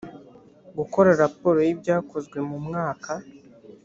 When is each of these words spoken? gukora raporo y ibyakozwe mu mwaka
gukora 0.77 1.09
raporo 1.23 1.59
y 1.67 1.71
ibyakozwe 1.75 2.37
mu 2.49 2.57
mwaka 2.65 3.11